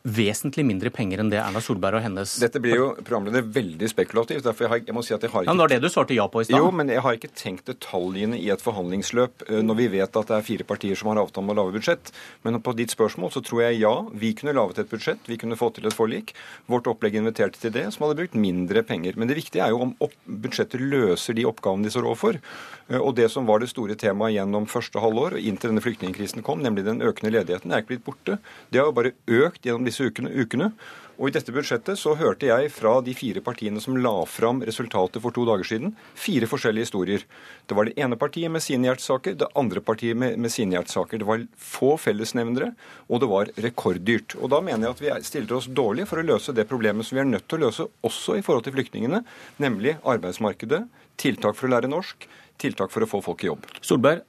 vesentlig 0.08 0.64
mindre 0.64 0.90
penger 0.96 1.20
enn 1.20 1.30
det 1.32 1.42
Erna 1.44 1.60
Solberg 1.60 1.98
og 2.00 2.04
hennes 2.06 2.38
Dette 2.40 2.62
blir 2.64 2.78
jo 2.78 2.86
programleder 3.04 3.44
veldig 3.44 3.90
spekulativt. 3.92 4.44
derfor 4.46 4.64
jeg, 4.66 4.70
har, 4.72 4.80
jeg 4.88 4.96
må 4.96 5.04
si 5.04 5.14
at 5.14 5.22
jeg 5.26 5.32
har 5.34 5.44
Ja, 5.44 5.52
ikke 5.52 5.52
men 5.52 5.58
Det 5.60 5.66
var 5.66 5.74
det 5.74 5.82
du 5.84 5.90
svarte 5.92 6.16
ja 6.16 6.28
på 6.32 6.42
i 6.42 6.48
stad. 6.48 6.56
Jo, 6.58 6.70
men 6.72 6.88
jeg 6.88 7.02
har 7.04 7.18
ikke 7.18 7.32
tenkt 7.36 7.66
detaljene 7.68 8.40
i 8.40 8.48
et 8.54 8.64
forhandlingsløp 8.64 9.44
eh, 9.50 9.60
når 9.66 9.76
vi 9.82 9.88
vet 10.00 10.16
at 10.16 10.32
det 10.32 10.38
er 10.38 10.46
fire 10.48 10.64
partier 10.64 10.96
som 10.96 11.12
har 11.12 11.20
avtale 11.20 11.44
om 11.44 11.52
å 11.52 11.58
lage 11.60 11.76
budsjett. 11.76 12.14
Men 12.48 12.62
på 12.64 12.74
ditt 12.80 12.96
spørsmål 12.96 13.34
så 13.36 13.44
tror 13.44 13.66
jeg 13.66 13.82
ja, 13.84 13.92
vi 14.14 14.32
kunne 14.40 14.56
laget 14.56 14.80
et 14.86 14.90
budsjett, 14.94 15.20
vi 15.28 15.38
kunne 15.38 15.60
fått 15.60 15.76
til 15.82 15.90
et 15.92 15.98
forlik. 15.98 16.32
Vårt 16.72 16.88
opplegg 16.88 17.20
inviterte 17.20 17.60
til 17.60 17.76
det, 17.76 17.86
som 17.94 18.08
hadde 18.08 18.18
brukt 18.22 18.40
mindre 18.40 18.86
penger. 18.88 19.20
Men 19.20 19.28
det 19.28 19.36
viktige 19.42 19.66
er 19.68 19.76
jo 19.76 19.84
om 19.90 19.94
budsjettet 20.26 20.80
løser 20.80 21.36
de 21.36 21.44
oppgavene 21.50 21.84
de 21.84 21.92
står 21.92 22.08
overfor. 22.08 22.40
Eh, 22.88 22.98
Og 23.04 23.16
det 23.20 23.28
som 23.36 23.46
var 23.46 23.60
det 23.60 23.70
store 23.76 24.00
temaet 24.00 24.38
gjennom 24.40 24.66
første 24.72 25.04
halvår 25.04 25.36
og 25.36 25.44
inntil 25.44 25.74
denne 25.74 25.84
flyktningkrisen 25.84 26.42
kom, 26.48 26.64
nemlig 26.64 26.88
den 26.88 27.04
økende 27.04 27.36
ledigheten, 27.36 27.72
er 27.76 27.84
ikke 27.84 27.98
blitt 27.98 28.08
borte. 28.08 28.40
Det 28.72 28.80
har 28.80 28.88
jo 28.88 28.96
bare 28.96 29.12
økt 29.28 29.68
gjennom 29.68 29.89
disse 29.90 30.08
ukene. 30.08 30.32
ukene. 30.32 30.72
Og 31.20 31.28
I 31.28 31.34
dette 31.36 31.52
budsjettet 31.52 32.00
så 32.00 32.14
hørte 32.16 32.48
jeg 32.48 32.70
fra 32.72 32.94
de 33.04 33.12
fire 33.12 33.42
partiene 33.44 33.82
som 33.84 33.98
la 34.00 34.14
fram 34.24 34.62
resultatet 34.64 35.20
for 35.20 35.36
to 35.36 35.44
dager 35.44 35.68
siden, 35.68 35.92
fire 36.16 36.48
forskjellige 36.48 36.88
historier. 36.88 37.26
Det 37.68 37.76
var 37.76 37.90
det 37.90 37.98
ene 38.00 38.16
partiet 38.16 38.48
med 38.54 38.64
sine 38.64 38.88
hjertesaker, 38.88 39.36
det 39.36 39.50
andre 39.60 39.84
partiet 39.84 40.16
med, 40.16 40.38
med 40.40 40.54
sine 40.54 40.78
hjertesaker. 40.78 41.20
Det 41.20 41.28
var 41.28 41.44
få 41.60 41.98
fellesnevnere, 42.00 42.72
og 43.12 43.20
det 43.20 43.30
var 43.34 43.52
rekorddyrt. 43.60 44.38
Og 44.40 44.48
Da 44.54 44.62
mener 44.64 44.88
jeg 44.88 44.96
at 44.96 45.04
vi 45.04 45.12
er- 45.12 45.28
stiller 45.28 45.58
oss 45.58 45.68
dårlig 45.68 46.08
for 46.08 46.24
å 46.24 46.26
løse 46.26 46.56
det 46.56 46.70
problemet 46.70 47.04
som 47.04 47.18
vi 47.18 47.26
er 47.26 47.32
nødt 47.36 47.48
til 47.50 47.60
å 47.60 47.66
løse 47.68 47.90
også 48.02 48.40
i 48.40 48.42
forhold 48.42 48.64
til 48.64 48.74
flyktningene, 48.80 49.26
nemlig 49.60 49.98
arbeidsmarkedet, 50.08 50.88
tiltak 51.18 51.56
for 51.60 51.68
å 51.68 51.76
lære 51.76 51.92
norsk, 51.92 52.30
tiltak 52.58 52.92
for 52.92 53.04
å 53.04 53.12
få 53.12 53.22
folk 53.22 53.44
i 53.44 53.52
jobb. 53.52 53.68
Solberg, 53.82 54.24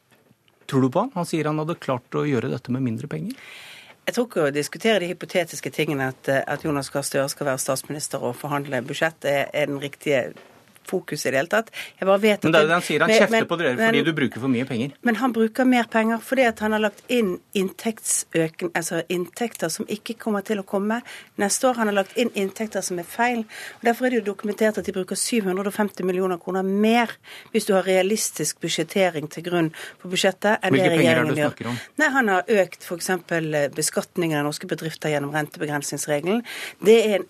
tror 0.67 0.83
du 0.83 0.91
på 0.91 1.07
han? 1.07 1.11
Han 1.15 1.25
sier 1.25 1.47
han 1.47 1.59
hadde 1.63 1.79
klart 1.79 2.11
å 2.19 2.27
gjøre 2.27 2.51
dette 2.51 2.71
med 2.75 2.83
mindre 2.83 3.07
penger. 3.07 3.35
Jeg 4.07 4.17
tror 4.17 4.27
ikke 4.27 4.47
å 4.49 4.53
diskutere 4.55 5.01
de 5.03 5.11
hypotetiske 5.13 5.71
tingene 5.71 6.09
at, 6.11 6.29
eh, 6.29 6.43
at 6.47 6.65
Jonas 6.65 6.91
Gahr 6.91 7.05
Støre 7.07 7.29
skal 7.29 7.47
være 7.47 7.63
statsminister 7.63 8.23
og 8.23 8.37
forhandle 8.37 8.83
budsjett, 8.83 9.25
er, 9.25 9.51
er 9.53 9.67
den 9.71 9.81
riktige 9.83 10.33
fokus 10.91 11.25
i 11.27 11.31
det 11.31 11.39
hele 11.41 11.53
tatt. 11.53 11.71
Jeg 12.01 12.09
bare 12.11 12.21
vet 12.27 12.43
Men 12.45 12.53
det 12.57 12.61
er 12.65 12.71
det 12.71 12.77
han 12.79 12.87
sier. 12.89 13.01
Han 13.05 13.11
men- 13.13 13.21
kjefter 13.23 13.39
men- 13.39 13.49
på 13.53 13.59
dere 13.61 13.77
men- 13.77 13.87
fordi 13.95 14.05
du 14.05 14.13
bruker 14.19 14.41
for 14.45 14.49
mye 14.57 14.67
penger. 14.69 14.93
Men 15.07 15.15
han 15.23 15.33
bruker 15.33 15.65
mer 15.67 15.85
penger 15.91 16.19
fordi 16.31 16.47
at 16.49 16.59
han 16.67 16.73
har 16.73 16.81
lagt 16.89 17.03
inn 17.09 17.39
inntektsøken, 17.55 18.71
altså 18.75 19.03
inntekter 19.09 19.71
som 19.71 19.87
ikke 19.91 20.17
kommer 20.19 20.43
til 20.45 20.59
å 20.61 20.65
komme 20.67 21.01
neste 21.41 21.69
år. 21.71 21.77
Han 21.81 21.91
har 21.91 21.95
lagt 22.03 22.17
inn 22.21 22.31
inntekter 22.35 22.83
som 22.83 22.99
er 22.99 23.05
feil. 23.09 23.39
og 23.45 23.85
Derfor 23.85 24.07
er 24.07 24.11
det 24.11 24.25
jo 24.25 24.35
dokumentert 24.35 24.79
at 24.79 24.85
de 24.85 24.93
bruker 24.93 25.17
750 25.17 26.05
millioner 26.05 26.39
kroner 26.39 26.63
mer 26.65 27.09
hvis 27.53 27.67
du 27.67 27.75
har 27.75 27.83
realistisk 27.87 28.61
budsjettering 28.61 29.29
til 29.31 29.43
grunn 29.47 29.73
for 30.01 30.09
budsjettet 30.11 30.59
enn 30.63 30.73
Hvilke 30.75 30.91
det 30.91 30.99
penger 30.99 31.17
er 31.17 31.25
det 31.25 31.35
du 31.35 31.41
gjør. 31.41 31.51
snakker 31.55 31.67
om? 31.73 31.79
Nei, 31.99 32.09
Han 32.11 32.29
har 32.29 32.43
økt 32.49 32.83
f.eks. 32.83 33.11
beskatningen 33.75 34.39
av 34.39 34.45
norske 34.45 34.67
bedrifter 34.67 35.11
gjennom 35.13 35.33
rentebegrensningsregelen. 35.33 36.43
Det 36.85 36.99
er 37.07 37.15
en 37.21 37.27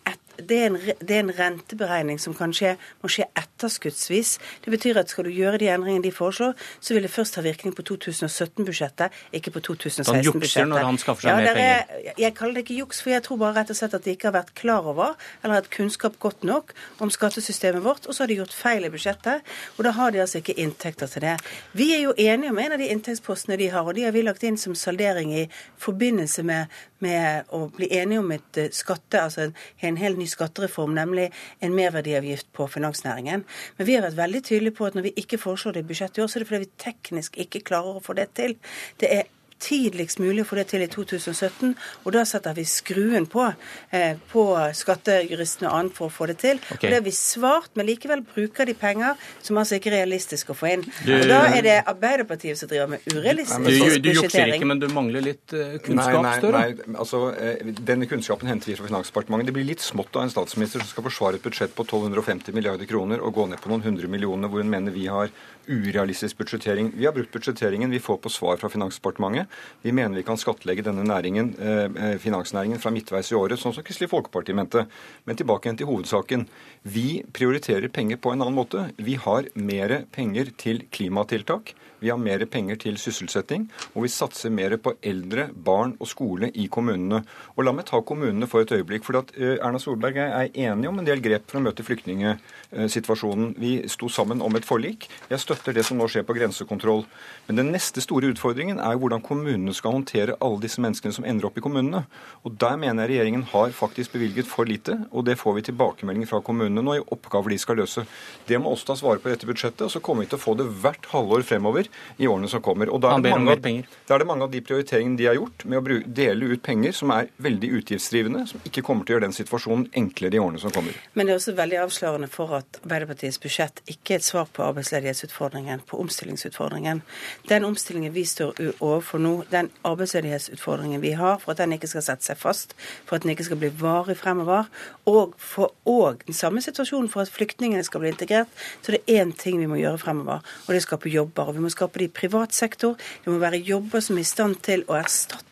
det, 0.48 0.58
er 0.58 0.66
en, 0.70 0.78
det, 1.00 1.10
er 1.10 1.22
en, 1.24 1.32
renteberegning 1.38 2.20
som 2.22 2.34
kan 2.36 2.52
skje, 2.56 2.74
må 3.02 3.10
skje 3.12 3.26
etterskuddsvis. 3.38 4.36
Det 4.64 4.72
betyr 4.74 5.00
at 5.00 5.12
skal 5.12 5.28
du 5.28 5.32
gjøre 5.34 5.60
de 5.62 5.70
endringene 5.72 6.04
de 6.04 6.12
foreslår, 6.14 6.56
så 6.80 6.96
vil 6.96 7.06
det 7.06 7.12
først 7.12 7.38
ha 7.38 7.44
virkning 7.44 7.74
på 7.76 7.84
2017-budsjettet, 7.90 9.16
ikke 9.36 9.54
på 9.56 9.62
2016-budsjettet. 9.70 10.10
Han 10.10 10.26
jukser 10.26 10.68
når 10.70 10.86
han 10.88 11.00
skaffer 11.00 11.28
seg 11.28 11.32
ja, 11.32 11.38
mer 11.40 11.58
penger? 11.58 11.94
Er, 12.00 12.12
jeg 12.24 12.36
kaller 12.38 12.58
det 12.58 12.64
ikke 12.66 12.78
juks, 12.80 13.02
for 13.04 13.14
jeg 13.14 13.24
tror 13.26 13.40
bare 13.44 13.56
rett 13.60 13.72
og 13.74 13.80
slett 13.80 13.96
at 13.98 14.06
de 14.06 14.14
ikke 14.16 14.30
har 14.30 14.36
vært 14.40 14.54
klar 14.58 14.90
over, 14.92 15.16
eller 15.42 15.60
hatt 15.60 15.70
kunnskap 15.74 16.18
godt 16.22 16.46
nok 16.46 16.74
om 17.00 17.12
skattesystemet 17.12 17.84
vårt, 17.84 18.06
og 18.06 18.16
så 18.16 18.24
har 18.24 18.32
de 18.32 18.40
gjort 18.40 18.56
feil 18.56 18.86
i 18.86 18.92
budsjettet. 18.92 19.46
Og 19.78 19.84
da 19.86 19.94
har 19.96 20.14
de 20.14 20.22
altså 20.24 20.40
ikke 20.40 20.56
inntekter 20.60 21.10
til 21.10 21.24
det. 21.24 21.36
Vi 21.76 21.90
er 21.96 22.04
jo 22.04 22.14
enige 22.16 22.52
om 22.52 22.60
en 22.60 22.76
av 22.76 22.82
de 22.82 22.90
inntektspostene 22.92 23.58
de 23.60 23.70
har, 23.72 23.86
og 23.86 23.96
de 23.96 24.06
har 24.06 24.14
vi 24.16 24.24
lagt 24.26 24.44
inn 24.46 24.58
som 24.60 24.76
saldering 24.78 25.32
i 25.34 25.46
forbindelse 25.80 26.44
med, 26.46 26.80
med 27.04 27.50
å 27.56 27.64
bli 27.76 27.90
enige 27.96 28.22
om 28.22 28.30
et 28.34 28.60
eh, 28.60 28.70
skatte, 28.74 29.22
altså 29.22 29.48
en, 29.48 29.98
helt 30.00 30.20
ny 30.20 30.28
skattereform, 30.30 30.94
nemlig 30.98 31.28
en 31.64 31.74
merverdiavgift 31.76 32.50
på 32.56 32.68
finansnæringen. 32.70 33.44
Men 33.78 33.88
vi 33.88 33.96
har 33.96 34.06
vært 34.06 34.20
veldig 34.20 34.44
tydelige 34.46 34.78
på 34.78 34.88
at 34.88 34.96
når 34.98 35.08
vi 35.08 35.16
ikke 35.24 35.40
foreslår 35.40 35.76
det 35.76 35.84
i 35.84 35.90
budsjettet 35.90 36.20
i 36.20 36.24
år, 36.24 36.30
så 36.30 36.38
er 36.38 36.44
det 36.44 36.50
fordi 36.52 36.64
vi 36.66 36.84
teknisk 36.86 37.38
ikke 37.46 37.64
klarer 37.72 37.98
å 37.98 38.04
få 38.04 38.16
det 38.18 38.30
til. 38.38 38.56
Det 39.00 39.12
er 39.20 39.28
tidligst 39.60 40.20
mulig 40.22 40.44
å 40.44 40.48
få 40.48 40.58
det 40.60 40.66
til 40.72 40.84
i 40.84 40.88
2017. 40.90 41.74
Og 42.04 42.14
da 42.16 42.24
setter 42.28 42.56
vi 42.56 42.64
skruen 42.68 43.28
på, 43.30 43.46
eh, 43.92 44.16
på 44.32 44.44
skattejuristene 44.76 45.70
og 45.70 45.78
annet 45.78 45.96
for 45.96 46.08
å 46.08 46.14
få 46.14 46.30
det 46.30 46.38
til. 46.42 46.60
Okay. 46.70 46.76
Og 46.76 46.88
det 46.88 46.98
har 46.98 47.06
vi 47.06 47.14
svart, 47.16 47.70
men 47.74 47.88
likevel 47.90 48.24
bruker 48.26 48.66
de 48.66 48.74
penger 48.74 49.16
som 49.42 49.58
altså 49.60 49.78
ikke 49.78 49.92
er 49.92 50.00
realistisk 50.00 50.52
å 50.54 50.56
få 50.56 50.72
inn. 50.74 50.84
Du, 51.04 51.12
og 51.16 51.26
da 51.30 51.42
er 51.50 51.62
det 51.66 51.76
Arbeiderpartiet 51.90 52.58
som 52.58 52.70
driver 52.70 52.94
med 52.94 53.06
urealistisk 53.12 53.60
budsjettering. 53.66 54.02
Du, 54.02 54.08
du 54.08 54.22
jukser 54.22 54.54
ikke, 54.54 54.70
men 54.70 54.82
du 54.82 54.88
mangler 54.92 55.24
litt 55.24 55.54
uh, 55.54 55.76
kunnskap, 55.84 56.22
nei, 56.24 56.36
nei, 56.40 56.66
nei, 56.86 56.98
altså, 57.00 57.22
eh, 57.36 57.72
Denne 57.80 58.08
kunnskapen 58.10 58.50
henter 58.50 58.72
vi 58.72 58.78
fra 58.78 58.88
Finansdepartementet. 58.88 59.50
Det 59.50 59.56
blir 59.56 59.68
litt 59.68 59.84
smått 59.84 60.16
av 60.16 60.26
en 60.26 60.32
statsminister 60.32 60.82
som 60.82 60.90
skal 60.92 61.06
forsvare 61.08 61.40
et 61.40 61.46
budsjett 61.46 61.74
på 61.76 61.86
1250 61.86 62.56
milliarder 62.56 62.88
kroner 62.90 63.22
og 63.24 63.34
gå 63.36 63.46
ned 63.50 63.62
på 63.62 63.72
noen 63.72 63.84
hundre 63.86 64.10
millioner 64.10 64.50
hvor 64.50 64.64
hun 64.64 64.72
mener 64.72 64.94
vi 64.94 65.06
har 65.10 65.32
urealistisk 65.70 66.38
budsjettering. 66.38 66.90
Vi 66.96 67.06
har 67.06 67.14
brukt 67.14 67.32
budsjetteringen 67.32 67.90
vi 67.90 68.00
får 68.02 68.16
på 68.24 68.32
svar 68.32 68.56
fra 68.56 68.68
Finansdepartementet. 68.68 69.46
Vi 69.82 69.92
mener 69.92 70.16
vi 70.16 70.26
kan 70.26 70.38
skattlegge 70.40 70.82
denne 70.82 71.04
næringen, 71.06 71.54
eh, 71.58 71.84
eh, 71.84 72.18
finansnæringen 72.18 72.80
fra 72.82 72.90
midtveis 72.90 73.32
i 73.32 73.38
året, 73.38 73.58
sånn 73.58 73.74
som 73.74 73.84
Kristelig 73.84 74.10
Folkeparti 74.10 74.54
mente. 74.54 74.86
Men 75.24 75.36
tilbake 75.36 75.68
igjen 75.68 75.78
til 75.78 75.86
hovedsaken. 75.86 76.46
Vi 76.82 77.22
prioriterer 77.32 77.88
penger 77.88 78.16
på 78.16 78.32
en 78.32 78.42
annen 78.42 78.54
måte. 78.54 78.90
Vi 78.96 79.14
har 79.14 79.44
mer 79.54 80.04
penger 80.12 80.50
til 80.56 80.82
klimatiltak. 80.90 81.74
Vi 82.00 82.08
har 82.08 82.16
mer 82.16 82.44
penger 82.48 82.78
til 82.80 82.96
sysselsetting, 82.96 83.66
og 83.94 84.06
vi 84.06 84.08
satser 84.08 84.50
mer 84.50 84.76
på 84.80 84.94
eldre, 85.04 85.50
barn 85.52 85.92
og 86.00 86.08
skole 86.08 86.48
i 86.56 86.66
kommunene. 86.72 87.20
Og 87.56 87.64
La 87.66 87.74
meg 87.76 87.86
ta 87.90 88.00
kommunene 88.00 88.48
for 88.48 88.64
et 88.64 88.72
øyeblikk. 88.72 89.04
for 89.04 89.18
at 89.18 89.32
eh, 89.36 89.58
Erna 89.60 89.78
Solberg 89.78 90.16
er 90.16 90.48
enig 90.48 90.88
om 90.88 90.98
en 90.98 91.04
del 91.04 91.20
grep 91.20 91.50
for 91.50 91.60
å 91.60 91.62
møte 91.62 91.84
flyktningsituasjonen. 91.84 93.54
Vi 93.58 93.88
sto 93.88 94.08
sammen 94.08 94.40
om 94.40 94.56
et 94.56 94.64
forlik. 94.64 95.08
Jeg 95.28 95.40
støtter 95.40 95.59
det 95.66 95.84
som 95.86 95.98
nå 96.00 96.06
skjer 96.10 96.24
på 96.26 96.36
grensekontroll. 96.36 97.04
Men 97.46 97.60
den 97.60 97.70
neste 97.74 98.00
store 98.00 98.30
utfordringen 98.32 98.80
er 98.80 98.98
hvordan 99.00 99.22
kommunene 99.24 99.74
skal 99.76 99.94
håndtere 99.98 100.36
alle 100.40 100.60
disse 100.62 100.80
menneskene 100.82 101.14
som 101.14 101.26
ender 101.28 101.48
opp 101.48 101.58
i 101.58 101.64
kommunene. 101.64 102.04
Og 102.44 102.56
Der 102.60 102.76
mener 102.80 103.04
jeg 103.04 103.20
regjeringen 103.20 103.44
har 103.52 103.72
faktisk 103.76 104.12
bevilget 104.16 104.48
for 104.48 104.64
lite, 104.64 104.96
og 105.12 105.24
det 105.28 105.38
får 105.38 105.56
vi 105.58 105.66
tilbakemeldinger 105.68 106.30
fra 106.30 106.40
kommunene 106.44 106.82
nå 106.84 106.96
i 106.98 107.04
oppgaver 107.04 107.52
de 107.52 107.58
skal 107.60 107.80
løse. 107.80 108.06
Det 108.48 108.58
må 108.60 108.72
også 108.72 108.92
tas 108.92 109.04
vare 109.04 109.20
på 109.20 109.30
i 109.30 109.34
dette 109.34 109.48
budsjettet, 109.48 109.84
og 109.86 109.92
så 109.92 110.00
kommer 110.00 110.24
vi 110.24 110.32
til 110.32 110.40
å 110.40 110.44
få 110.44 110.56
det 110.58 110.68
hvert 110.82 111.08
halvår 111.12 111.44
fremover 111.46 111.88
i 112.18 112.28
årene 112.30 112.50
som 112.50 112.64
kommer. 112.64 112.90
Og 112.92 113.02
da 113.04 113.14
er, 113.14 113.24
det 113.24 113.34
mange, 113.34 113.56
av, 113.56 113.94
da 114.08 114.16
er 114.16 114.24
det 114.24 114.28
mange 114.30 114.46
av 114.46 114.54
de 114.54 114.62
prioriteringene 114.64 115.20
de 115.20 115.28
har 115.28 115.38
gjort 115.38 115.66
med 115.68 115.80
å 115.80 116.00
dele 116.20 116.52
ut 116.54 116.64
penger 116.64 116.96
som 116.96 117.12
er 117.14 117.30
veldig 117.42 117.72
utgiftsdrivende, 117.80 118.46
som 118.50 118.64
ikke 118.68 118.84
kommer 118.86 119.04
til 119.04 119.14
å 119.14 119.18
gjøre 119.18 119.28
den 119.28 119.36
situasjonen 119.36 119.88
enklere 120.00 120.38
i 120.38 120.42
årene 120.42 120.62
som 120.62 120.74
kommer. 120.74 120.96
Men 121.14 121.28
det 121.28 121.34
er 121.34 121.42
også 121.42 121.56
veldig 121.58 121.80
avslørende 121.84 122.30
for 122.30 122.56
at 122.60 122.80
Arbeiderpartiets 122.84 123.40
budsjett 123.42 123.82
ikke 123.90 124.16
er 124.16 124.22
et 124.22 124.26
svar 124.26 124.48
på 124.52 124.64
arbeidsledighetsutfordringen, 124.66 125.39
på 125.86 126.00
omstillingsutfordringen. 126.00 127.02
Den 127.48 127.64
omstillingen 127.64 128.12
vi 128.12 128.24
står 128.24 128.54
overfor 128.80 129.18
nå, 129.18 129.44
den 129.50 129.70
arbeidsledighetsutfordringen 129.84 131.00
vi 131.00 131.12
har, 131.12 131.38
for 131.38 131.52
at 131.52 131.58
den 131.58 131.72
ikke 131.72 131.88
skal 131.90 132.02
sette 132.02 132.24
seg 132.24 132.38
fast, 132.38 132.74
for 133.06 133.16
at 133.16 133.22
den 133.22 133.34
ikke 133.34 133.48
skal 133.48 133.60
bli 133.60 133.72
varig 133.80 134.16
fremover, 134.20 134.68
og 135.06 135.34
for 135.38 135.74
og 135.88 136.22
den 136.26 136.34
samme 136.34 136.62
situasjonen 136.62 137.08
for 137.08 137.24
at 137.24 137.32
flyktningene 137.32 137.84
skal 137.84 138.00
bli 138.00 138.12
integrert, 138.12 138.48
så 138.82 138.92
det 138.92 139.02
er 139.06 139.24
én 139.24 139.32
ting 139.36 139.58
vi 139.60 139.68
må 139.70 139.80
gjøre 139.80 139.98
fremover, 139.98 140.40
og 140.40 140.72
det 140.72 140.80
er 140.80 140.84
å 140.84 140.88
skape 140.88 141.12
jobber. 141.12 141.48
og 141.48 141.54
Vi 141.54 141.66
må 141.66 141.72
skape 141.72 141.98
det 141.98 142.10
i 142.10 142.18
privat 142.20 142.54
sektor. 142.54 142.96
Det 143.24 143.32
må 143.32 143.38
være 143.38 143.62
jobber 143.64 144.00
som 144.00 144.18
er 144.18 144.26
i 144.26 144.34
stand 144.34 144.60
til 144.62 144.84
å 144.88 144.98
erstatte 145.00 145.49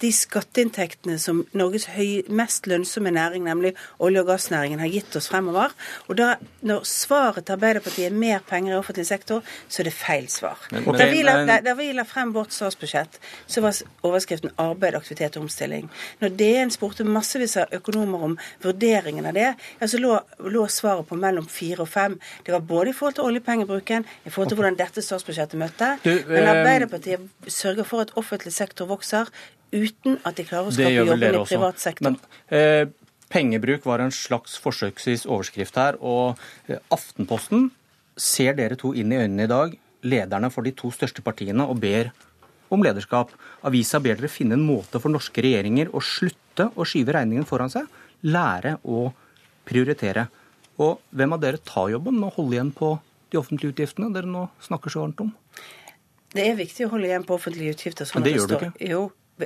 de 0.00 0.10
skatteinntektene 0.12 1.16
som 1.20 1.42
Norges 1.56 1.86
høy, 1.94 2.26
mest 2.28 2.66
lønnsomme 2.68 3.10
næring, 3.14 3.46
nemlig 3.46 3.72
olje- 4.02 4.20
og 4.20 4.28
gassnæringen, 4.28 4.80
har 4.80 4.90
gitt 4.92 5.16
oss 5.16 5.28
fremover. 5.32 5.72
Og 6.08 6.18
da, 6.18 6.34
når 6.66 6.84
svaret 6.88 7.46
til 7.46 7.56
Arbeiderpartiet 7.56 8.10
er 8.10 8.16
mer 8.16 8.44
penger 8.48 8.74
i 8.74 8.78
offentlig 8.78 9.06
sektor, 9.06 9.42
så 9.68 9.82
er 9.82 9.88
det 9.88 9.94
feil 9.96 10.28
svar. 10.28 10.60
Men, 10.70 10.84
men, 10.84 10.98
da, 11.00 11.08
vi 11.10 11.22
la, 11.24 11.36
da, 11.48 11.58
da, 11.64 11.74
vi 11.78 11.88
la, 11.96 12.04
frem 12.08 12.34
vårt 12.34 12.52
statsbudsjett, 12.52 13.20
så 13.46 13.62
var 13.64 13.80
overskriften 14.02 14.52
'arbeid, 14.58 14.94
aktivitet 14.94 15.36
og 15.36 15.46
omstilling'. 15.46 15.88
Når 16.20 16.36
DN 16.36 16.70
spurte 16.74 17.04
massevis 17.04 17.56
av 17.56 17.72
økonomer 17.72 18.24
om 18.28 18.38
vurderingen 18.62 19.26
av 19.26 19.34
det, 19.34 19.54
ja, 19.80 19.86
så 19.88 19.98
lå, 19.98 20.18
lå, 20.44 20.66
svaret 20.68 21.08
på 21.08 21.16
mellom 21.16 21.46
fire 21.48 21.86
og 21.86 21.88
fem. 21.88 22.18
Det 22.44 22.52
var 22.52 22.60
både 22.60 22.90
i 22.90 22.92
forhold 22.92 23.14
til 23.14 23.24
oljepengebruken, 23.24 24.04
i 24.24 24.30
forhold 24.30 24.48
til 24.48 24.60
hvordan 24.60 24.76
dette 24.76 25.02
statsbudsjettet 25.02 25.58
møtte, 25.58 25.96
du, 26.04 26.12
men 26.28 26.42
eh, 26.42 26.50
Arbeiderpartiet 26.50 27.20
sørger 27.48 27.84
for 27.84 28.04
at 28.04 28.12
offentlig 28.16 28.52
sektor 28.52 28.86
vokser 28.86 29.25
uten 29.74 30.20
at 30.24 30.38
de 30.38 30.46
klarer 30.46 30.70
å 30.70 30.74
skape 30.74 30.94
jobber 30.94 31.40
i 31.40 31.42
privat 31.48 31.82
sektor. 31.82 32.10
Men, 32.10 32.20
eh, 32.48 32.86
pengebruk 33.32 33.86
var 33.86 34.00
en 34.04 34.14
slags 34.14 34.56
forsøksvis 34.62 35.26
overskrift 35.26 35.74
her. 35.80 35.98
Og 36.00 36.38
eh, 36.68 36.78
Aftenposten 36.94 37.70
ser 38.16 38.56
dere 38.58 38.78
to 38.78 38.94
inn 38.94 39.12
i 39.12 39.20
øynene 39.20 39.44
i 39.44 39.50
dag, 39.50 39.76
lederne 40.06 40.50
for 40.52 40.66
de 40.66 40.72
to 40.76 40.92
største 40.94 41.24
partiene, 41.24 41.66
og 41.66 41.80
ber 41.82 42.12
om 42.72 42.82
lederskap. 42.82 43.30
Avisa 43.66 44.00
ber 44.02 44.18
dere 44.18 44.32
finne 44.32 44.56
en 44.56 44.66
måte 44.66 45.00
for 45.02 45.12
norske 45.12 45.42
regjeringer 45.44 45.92
å 45.92 46.02
slutte 46.02 46.70
å 46.74 46.86
skyve 46.88 47.14
regningen 47.18 47.46
foran 47.48 47.72
seg, 47.72 47.88
lære 48.26 48.78
å 48.86 49.10
prioritere. 49.66 50.28
Og 50.82 51.00
hvem 51.14 51.34
av 51.36 51.42
dere 51.42 51.62
tar 51.64 51.90
jobben 51.92 52.18
med 52.18 52.30
å 52.30 52.36
holde 52.36 52.56
igjen 52.56 52.72
på 52.76 52.96
de 53.32 53.40
offentlige 53.40 53.74
utgiftene 53.74 54.12
dere 54.14 54.30
nå 54.30 54.46
snakker 54.64 54.92
så 54.92 55.02
varmt 55.04 55.22
om? 55.24 55.32
Det 56.36 56.48
er 56.50 56.58
viktig 56.58 56.88
å 56.88 56.92
holde 56.94 57.10
igjen 57.10 57.24
på 57.26 57.38
offentlige 57.38 57.76
utgifter. 57.76 58.08
Sånn 58.08 58.22
Men 58.22 58.28
det, 58.28 58.36
gjør 58.36 58.52
du 58.52 58.56
ikke? 58.58 58.90
Jo, 58.90 59.00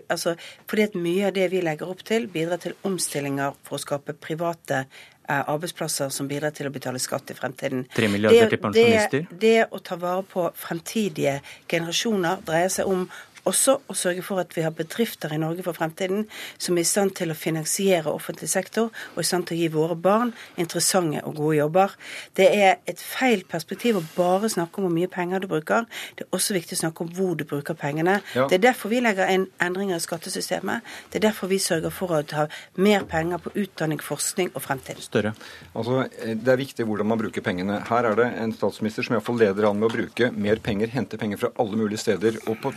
altså, 0.09 0.35
fordi 0.71 0.89
at 0.89 0.99
Mye 0.99 1.31
av 1.31 1.39
det 1.39 1.49
vi 1.53 1.63
legger 1.65 1.91
opp 1.91 2.05
til, 2.07 2.29
bidrar 2.33 2.61
til 2.63 2.77
omstillinger 2.87 3.57
for 3.67 3.79
å 3.79 3.83
skape 3.83 4.15
private 4.19 4.83
eh, 4.85 5.41
arbeidsplasser 5.41 6.13
som 6.15 6.29
bidrar 6.31 6.55
til 6.57 6.71
å 6.71 6.75
betale 6.75 7.01
skatt 7.03 7.33
i 7.33 7.39
fremtiden. 7.39 7.87
3 7.97 8.11
milliarder 8.13 8.57
det? 8.75 8.87
Det, 9.13 9.23
det 9.43 9.57
å 9.71 9.83
ta 9.85 9.99
vare 10.01 10.27
på 10.27 10.47
fremtidige 10.59 11.39
generasjoner 11.71 12.45
dreier 12.47 12.73
seg 12.73 12.91
om 12.91 13.07
også 13.49 13.77
å 13.89 13.97
sørge 13.97 14.23
for 14.25 14.41
at 14.43 14.53
vi 14.57 14.65
har 14.65 14.75
bedrifter 14.77 15.33
i 15.35 15.41
Norge 15.41 15.65
for 15.67 15.77
fremtiden 15.77 16.27
som 16.59 16.77
er 16.77 16.85
i 16.85 16.89
stand 16.89 17.15
til 17.19 17.33
å 17.33 17.39
finansiere 17.39 18.13
offentlig 18.13 18.51
sektor 18.53 18.91
og 19.15 19.21
i 19.23 19.27
stand 19.27 19.49
til 19.49 19.57
å 19.57 19.61
gi 19.61 19.71
våre 19.73 19.97
barn 19.97 20.33
interessante 20.61 21.23
og 21.27 21.39
gode 21.39 21.57
jobber. 21.59 21.95
Det 22.37 22.49
er 22.51 22.81
et 22.91 23.01
feil 23.01 23.45
perspektiv 23.49 23.99
å 23.99 24.05
bare 24.17 24.51
snakke 24.53 24.81
om 24.81 24.89
hvor 24.89 24.95
mye 24.95 25.11
penger 25.11 25.45
du 25.45 25.49
bruker. 25.51 25.87
Det 26.17 26.27
er 26.27 26.37
også 26.37 26.57
viktig 26.57 26.79
å 26.79 26.83
snakke 26.85 27.05
om 27.05 27.13
hvor 27.17 27.37
du 27.39 27.45
bruker 27.49 27.77
pengene. 27.79 28.21
Ja. 28.37 28.47
Det 28.51 28.61
er 28.61 28.67
derfor 28.71 28.93
vi 28.93 29.03
legger 29.03 29.31
inn 29.33 29.49
endringer 29.63 29.99
i 30.01 30.05
skattesystemet. 30.05 30.87
Det 31.11 31.21
er 31.21 31.29
derfor 31.31 31.51
vi 31.51 31.61
sørger 31.63 31.95
for 31.95 32.17
å 32.17 32.23
ta 32.27 32.47
mer 32.77 33.07
penger 33.11 33.43
på 33.43 33.55
utdanning, 33.55 34.01
forskning 34.05 34.53
og 34.55 34.65
fremtid. 34.67 35.01
Større. 35.05 35.35
Altså, 35.75 36.07
Det 36.41 36.49
er 36.49 36.61
viktig 36.61 36.87
hvordan 36.87 37.07
man 37.07 37.19
bruker 37.21 37.45
pengene. 37.45 37.81
Her 37.89 38.11
er 38.11 38.17
det 38.19 38.29
en 38.43 38.53
statsminister 38.53 39.07
som 39.07 39.17
iallfall 39.17 39.39
leder 39.41 39.69
an 39.69 39.79
med 39.81 39.91
å 39.91 39.95
bruke 39.95 40.31
mer 40.33 40.61
penger, 40.63 40.93
hente 40.95 41.19
penger 41.21 41.41
fra 41.41 41.53
alle 41.59 41.77
mulige 41.77 41.99
steder. 41.99 42.39
og 42.47 42.57
på 42.61 42.73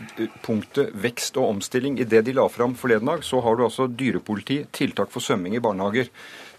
punktet 0.53 0.93
vekst 0.93 1.37
og 1.41 1.55
omstilling 1.55 1.97
i 1.99 2.07
det 2.07 2.23
de 2.27 2.35
la 2.37 2.45
fram 2.51 2.75
forleden 2.77 3.09
dag, 3.09 3.25
så 3.25 3.41
har 3.41 3.57
du 3.57 3.65
altså 3.65 3.89
dyrepoliti, 3.89 4.63
tiltak 4.75 5.11
for 5.13 5.23
svømming 5.23 5.57
i 5.57 5.63
barnehager. 5.63 6.11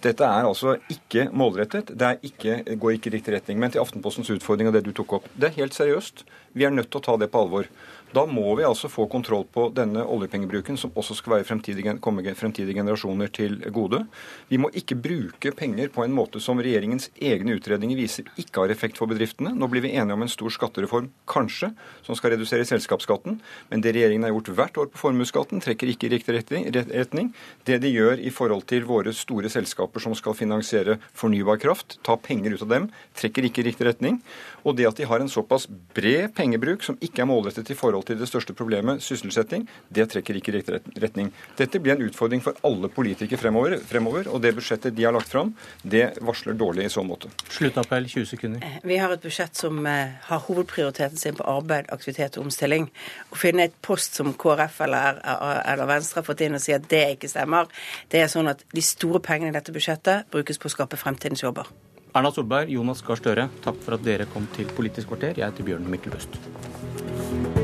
Dette 0.04 0.26
er 0.26 0.44
altså 0.44 0.74
ikke 0.92 1.28
målrettet. 1.32 1.92
Det 1.96 2.18
ikke, 2.28 2.58
går 2.76 2.96
ikke 2.96 3.12
i 3.12 3.14
riktig 3.16 3.36
retning. 3.36 3.60
Men 3.60 3.72
til 3.72 3.80
Aftenpostens 3.80 4.32
utfordring 4.34 4.68
og 4.68 4.76
det 4.76 4.84
du 4.84 4.92
tok 4.92 5.20
opp. 5.20 5.28
Det 5.32 5.48
er 5.48 5.60
helt 5.62 5.76
seriøst. 5.76 6.26
Vi 6.52 6.66
er 6.66 6.74
nødt 6.74 6.90
til 6.90 7.00
å 7.00 7.06
ta 7.06 7.16
det 7.20 7.30
på 7.32 7.40
alvor. 7.40 7.70
Da 8.14 8.22
må 8.30 8.52
vi 8.54 8.62
altså 8.62 8.86
få 8.86 9.08
kontroll 9.10 9.42
på 9.50 9.64
denne 9.74 10.04
oljepengebruken, 10.06 10.76
som 10.78 10.92
også 10.94 11.16
skal 11.18 11.42
fremtidige, 11.46 11.96
komme 12.04 12.22
fremtidige 12.38 12.76
generasjoner 12.76 13.30
til 13.34 13.56
gode. 13.74 14.04
Vi 14.46 14.58
må 14.60 14.68
ikke 14.76 14.94
bruke 15.02 15.50
penger 15.56 15.90
på 15.90 16.04
en 16.04 16.14
måte 16.14 16.38
som 16.42 16.60
regjeringens 16.62 17.08
egne 17.18 17.56
utredninger 17.56 17.98
viser 17.98 18.28
ikke 18.38 18.62
har 18.62 18.74
effekt 18.74 19.00
for 19.00 19.10
bedriftene. 19.10 19.50
Nå 19.58 19.66
blir 19.72 19.82
vi 19.82 19.96
enige 19.96 20.14
om 20.14 20.22
en 20.22 20.30
stor 20.30 20.52
skattereform, 20.54 21.08
kanskje, 21.26 21.72
som 22.06 22.14
skal 22.14 22.36
redusere 22.36 22.66
selskapsskatten. 22.68 23.40
Men 23.72 23.82
det 23.82 23.96
regjeringen 23.96 24.28
har 24.28 24.34
gjort 24.36 24.52
hvert 24.60 24.80
år 24.84 24.92
på 24.92 25.02
formuesskatten, 25.02 25.64
trekker 25.64 25.90
ikke 25.90 26.06
i 26.06 26.12
riktig 26.14 26.38
retning. 26.38 27.32
Det 27.66 27.80
de 27.82 27.92
gjør 27.96 28.22
i 28.22 28.30
forhold 28.30 28.68
til 28.70 28.86
våre 28.86 29.16
store 29.16 29.50
selskaper 29.50 30.04
som 30.04 30.14
skal 30.14 30.38
finansiere 30.38 31.00
fornybar 31.18 31.58
kraft, 31.64 31.98
ta 32.06 32.14
penger 32.20 32.54
ut 32.54 32.62
av 32.68 32.76
dem, 32.76 32.88
trekker 33.18 33.50
ikke 33.50 33.64
i 33.64 33.68
riktig 33.72 33.90
retning. 33.90 34.22
Og 34.62 34.78
det 34.78 34.86
at 34.92 35.02
de 35.02 35.10
har 35.10 35.18
en 35.18 35.32
såpass 35.32 35.66
bred 35.66 36.30
pengebruk 36.38 36.86
som 36.86 37.00
ikke 37.02 37.24
er 37.24 37.30
målrettet 37.32 37.74
i 37.74 37.78
forhold 37.78 38.03
alltid 38.04 38.20
det 38.20 38.28
største 38.28 38.54
problemet, 38.54 39.02
sysselsetting, 39.02 39.66
det 39.88 40.06
trekker 40.12 40.36
ikke 40.36 40.52
i 40.52 40.54
riktig 40.58 40.80
retning. 41.00 41.30
Dette 41.56 41.80
blir 41.80 41.94
en 41.94 42.04
utfordring 42.04 42.42
for 42.44 42.56
alle 42.66 42.90
politikere 42.92 43.40
fremover, 43.40 43.78
fremover, 43.80 44.28
og 44.28 44.42
det 44.44 44.52
budsjettet 44.54 44.94
de 44.94 45.06
har 45.06 45.14
lagt 45.14 45.30
fram, 45.32 45.54
det 45.82 46.18
varsler 46.20 46.54
dårlig 46.54 46.84
i 46.84 46.92
så 46.92 47.04
måte. 47.06 47.30
Sluttappell 47.48 48.08
20 48.08 48.26
sekunder. 48.28 48.76
Vi 48.84 48.98
har 49.00 49.12
et 49.14 49.24
budsjett 49.24 49.56
som 49.56 49.80
eh, 49.86 50.18
har 50.28 50.44
hovedprioriteten 50.44 51.16
sin 51.20 51.38
på 51.38 51.46
arbeid, 51.48 51.88
aktivitet 51.94 52.36
og 52.36 52.48
omstilling. 52.50 52.90
Å 53.32 53.40
finne 53.40 53.68
et 53.70 53.80
post 53.84 54.20
som 54.20 54.34
KrF 54.36 54.82
eller, 54.84 55.22
eller 55.64 55.88
Venstre 55.88 56.20
har 56.20 56.28
fått 56.28 56.44
inn 56.44 56.58
og 56.58 56.64
si 56.64 56.76
at 56.76 56.84
det 56.90 57.04
ikke 57.16 57.32
stemmer, 57.32 57.72
det 58.12 58.20
er 58.20 58.30
sånn 58.32 58.52
at 58.52 58.66
de 58.74 58.84
store 58.84 59.22
pengene 59.24 59.54
i 59.54 59.56
dette 59.56 59.72
budsjettet 59.72 60.28
brukes 60.34 60.60
på 60.60 60.68
å 60.68 60.76
skape 60.76 61.00
fremtidens 61.00 61.46
jobber. 61.46 61.72
Erna 62.14 62.30
Solberg, 62.30 62.70
Jonas 62.70 63.02
Gahr 63.02 63.18
Støre, 63.18 63.48
takk 63.64 63.80
for 63.82 63.96
at 63.96 64.04
dere 64.06 64.28
kom 64.30 64.46
til 64.54 64.70
Politisk 64.76 65.10
kvarter. 65.10 65.34
Jeg 65.34 65.50
heter 65.50 65.66
Bjørn 65.66 65.90
Myklebøst. 65.90 67.63